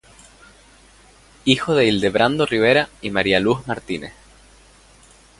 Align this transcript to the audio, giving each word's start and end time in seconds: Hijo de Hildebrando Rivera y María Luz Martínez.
Hijo 1.45 1.75
de 1.75 1.85
Hildebrando 1.85 2.47
Rivera 2.47 2.89
y 3.03 3.11
María 3.11 3.39
Luz 3.39 3.67
Martínez. 3.67 4.13